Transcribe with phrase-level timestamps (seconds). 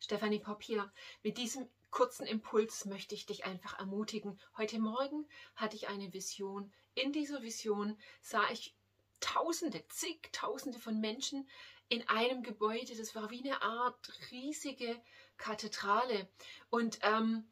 [0.00, 0.92] Stefanie Popp hier.
[1.22, 4.38] Mit diesem kurzen Impuls möchte ich dich einfach ermutigen.
[4.56, 6.72] Heute Morgen hatte ich eine Vision.
[6.94, 8.74] In dieser Vision sah ich
[9.20, 11.48] Tausende, zigtausende von Menschen
[11.88, 12.96] in einem Gebäude.
[12.96, 15.00] Das war wie eine Art riesige
[15.38, 16.28] Kathedrale.
[16.70, 17.48] Und ähm,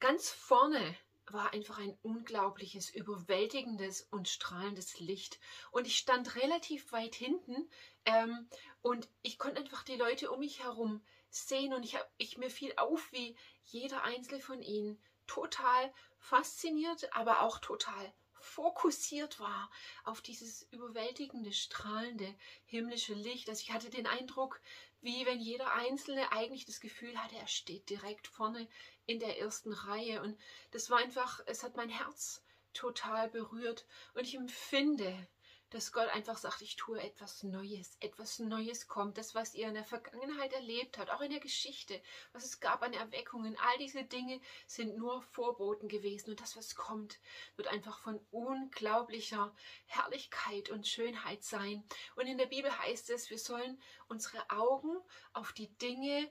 [0.00, 0.96] ganz vorne
[1.30, 5.38] war einfach ein unglaubliches, überwältigendes und strahlendes Licht.
[5.70, 7.70] Und ich stand relativ weit hinten
[8.04, 8.48] ähm,
[8.82, 12.50] und ich konnte einfach die Leute um mich herum sehen und ich, hab, ich mir
[12.50, 19.70] fiel auf, wie jeder einzelne von ihnen total fasziniert, aber auch total fokussiert war
[20.04, 23.48] auf dieses überwältigende, strahlende himmlische Licht.
[23.48, 24.60] Also ich hatte den Eindruck,
[25.00, 28.68] wie wenn jeder Einzelne eigentlich das Gefühl hatte, er steht direkt vorne
[29.06, 30.22] in der ersten Reihe.
[30.22, 30.38] Und
[30.70, 33.86] das war einfach, es hat mein Herz total berührt.
[34.14, 35.28] Und ich empfinde,
[35.70, 39.18] dass Gott einfach sagt, ich tue etwas Neues, etwas Neues kommt.
[39.18, 42.00] Das, was ihr in der Vergangenheit erlebt habt, auch in der Geschichte,
[42.32, 46.30] was es gab an Erweckungen, all diese Dinge sind nur Vorboten gewesen.
[46.30, 47.18] Und das, was kommt,
[47.56, 49.54] wird einfach von unglaublicher
[49.86, 51.84] Herrlichkeit und Schönheit sein.
[52.16, 54.96] Und in der Bibel heißt es, wir sollen unsere Augen
[55.32, 56.30] auf die Dinge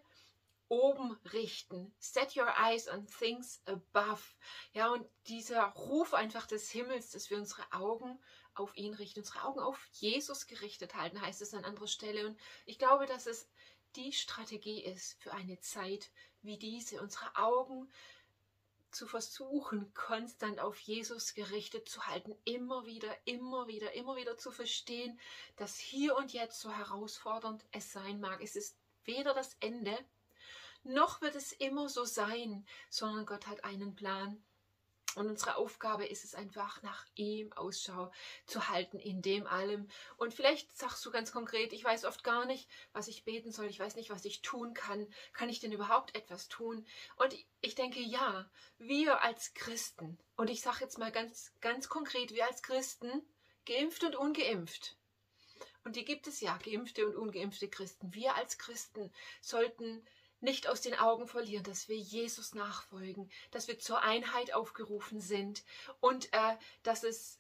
[0.70, 1.94] oben richten.
[2.00, 4.22] Set your eyes on things above.
[4.74, 8.20] Ja, und dieser Ruf einfach des Himmels, dass wir unsere Augen
[8.56, 12.28] auf ihn richten, unsere Augen auf Jesus gerichtet halten, heißt es an anderer Stelle.
[12.28, 13.48] Und ich glaube, dass es
[13.96, 17.90] die Strategie ist für eine Zeit wie diese, unsere Augen
[18.92, 24.52] zu versuchen, konstant auf Jesus gerichtet zu halten, immer wieder, immer wieder, immer wieder zu
[24.52, 25.20] verstehen,
[25.56, 28.42] dass hier und jetzt so herausfordernd es sein mag.
[28.42, 29.98] Es ist weder das Ende,
[30.88, 34.44] noch wird es immer so sein, sondern Gott hat einen Plan
[35.18, 38.12] und unsere Aufgabe ist es einfach, nach ihm Ausschau
[38.46, 39.90] zu halten in dem allem.
[40.18, 43.66] Und vielleicht sagst du ganz konkret, ich weiß oft gar nicht, was ich beten soll,
[43.66, 45.08] ich weiß nicht, was ich tun kann.
[45.34, 46.86] Kann ich denn überhaupt etwas tun?
[47.16, 52.32] Und ich denke, ja, wir als Christen, und ich sage jetzt mal ganz, ganz konkret,
[52.32, 53.28] wir als Christen,
[53.66, 54.98] geimpft und ungeimpft,
[55.84, 58.14] und die gibt es ja, geimpfte und ungeimpfte Christen.
[58.14, 59.12] Wir als Christen
[59.42, 60.06] sollten
[60.40, 65.64] nicht aus den Augen verlieren, dass wir Jesus nachfolgen, dass wir zur Einheit aufgerufen sind
[66.00, 67.40] und äh, dass es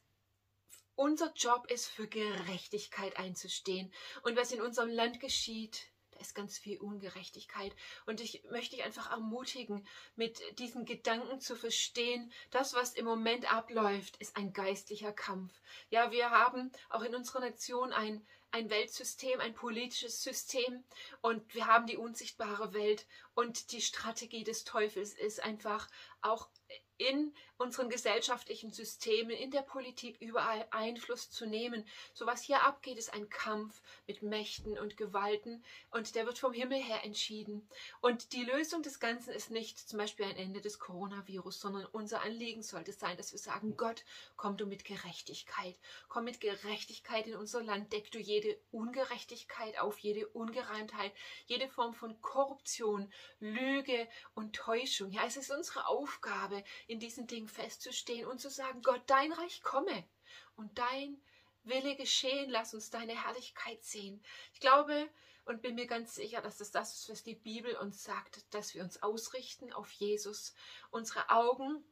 [0.96, 3.94] unser Job ist, für Gerechtigkeit einzustehen.
[4.24, 7.76] Und was in unserem Land geschieht, da ist ganz viel Ungerechtigkeit.
[8.08, 13.52] Und ich möchte dich einfach ermutigen, mit diesen Gedanken zu verstehen, das, was im Moment
[13.54, 15.54] abläuft, ist ein geistlicher Kampf.
[15.90, 20.84] Ja, wir haben auch in unserer Nation ein ein Weltsystem, ein politisches System
[21.22, 25.88] und wir haben die unsichtbare Welt und die Strategie des Teufels ist einfach
[26.22, 26.50] auch
[26.98, 31.86] in unseren gesellschaftlichen Systemen, in der Politik überall Einfluss zu nehmen.
[32.14, 36.54] So was hier abgeht, ist ein Kampf mit Mächten und Gewalten und der wird vom
[36.54, 37.68] Himmel her entschieden.
[38.02, 42.22] Und die Lösung des Ganzen ist nicht zum Beispiel ein Ende des Coronavirus, sondern unser
[42.22, 44.04] Anliegen sollte sein, dass wir sagen, Gott,
[44.36, 45.76] komm du mit Gerechtigkeit,
[46.10, 51.12] komm mit Gerechtigkeit in unser Land, deck du jede Ungerechtigkeit auf, jede Ungereimtheit,
[51.48, 55.12] jede Form von Korruption, Lüge und Täuschung.
[55.12, 59.64] Ja, es ist unsere Aufgabe, in diesen Dingen festzustehen und zu sagen, Gott, dein Reich
[59.64, 60.08] komme
[60.56, 61.20] und dein
[61.64, 64.24] Wille geschehen, lass uns deine Herrlichkeit sehen.
[64.54, 65.10] Ich glaube
[65.46, 68.76] und bin mir ganz sicher, dass das das ist, was die Bibel uns sagt, dass
[68.76, 70.54] wir uns ausrichten auf Jesus,
[70.92, 71.84] unsere Augen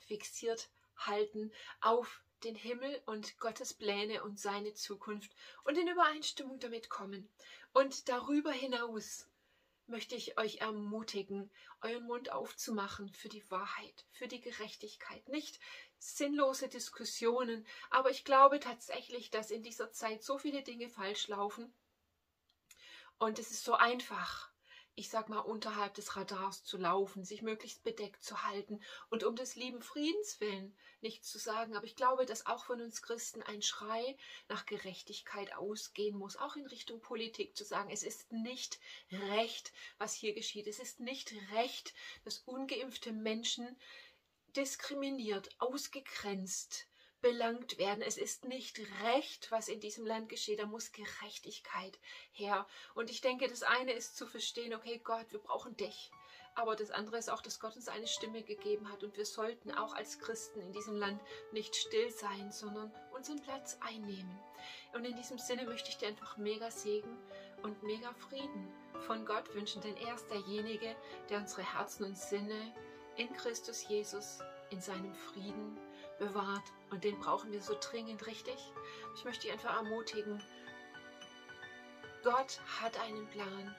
[0.00, 1.50] fixiert halten
[1.80, 7.28] auf den Himmel und Gottes Pläne und seine Zukunft und in Übereinstimmung damit kommen.
[7.72, 9.28] Und darüber hinaus
[9.86, 15.28] möchte ich euch ermutigen, euren Mund aufzumachen für die Wahrheit, für die Gerechtigkeit.
[15.28, 15.58] Nicht
[15.98, 21.72] sinnlose Diskussionen, aber ich glaube tatsächlich, dass in dieser Zeit so viele Dinge falsch laufen.
[23.18, 24.51] Und es ist so einfach,
[24.94, 29.36] ich sag mal, unterhalb des Radars zu laufen, sich möglichst bedeckt zu halten und um
[29.36, 31.76] des lieben Friedens willen nichts zu sagen.
[31.76, 34.16] Aber ich glaube, dass auch von uns Christen ein Schrei
[34.48, 38.78] nach Gerechtigkeit ausgehen muss, auch in Richtung Politik zu sagen, es ist nicht
[39.10, 40.66] recht, was hier geschieht.
[40.66, 43.76] Es ist nicht recht, dass ungeimpfte Menschen
[44.54, 46.86] diskriminiert, ausgegrenzt,
[47.22, 48.02] belangt werden.
[48.02, 50.58] Es ist nicht recht, was in diesem Land geschieht.
[50.58, 51.98] Da muss Gerechtigkeit
[52.32, 52.66] her.
[52.94, 56.10] Und ich denke, das eine ist zu verstehen, okay, Gott, wir brauchen dich.
[56.54, 59.02] Aber das andere ist auch, dass Gott uns eine Stimme gegeben hat.
[59.02, 61.20] Und wir sollten auch als Christen in diesem Land
[61.52, 64.38] nicht still sein, sondern unseren Platz einnehmen.
[64.92, 67.16] Und in diesem Sinne möchte ich dir einfach mega Segen
[67.62, 68.68] und mega Frieden
[69.06, 69.80] von Gott wünschen.
[69.80, 70.94] Denn er ist derjenige,
[71.30, 72.74] der unsere Herzen und Sinne
[73.16, 74.40] in Christus Jesus
[74.70, 75.78] in seinem Frieden
[76.18, 76.64] bewahrt.
[76.90, 78.56] Und den brauchen wir so dringend, richtig?
[79.16, 80.42] Ich möchte dich einfach ermutigen.
[82.22, 83.74] Gott hat einen Plan.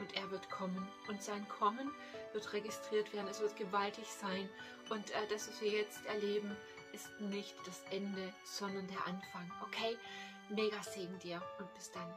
[0.00, 1.90] und er wird kommen und sein Kommen
[2.32, 3.28] wird registriert werden.
[3.28, 4.48] Es wird gewaltig sein
[4.90, 6.54] und äh, das, was wir jetzt erleben,
[6.92, 9.50] ist nicht das Ende, sondern der Anfang.
[9.64, 9.96] Okay?
[10.48, 12.12] Mega Segen dir und bis dann.